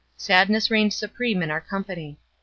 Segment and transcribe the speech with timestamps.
[0.17, 2.17] Sadness reigned supreme in our company.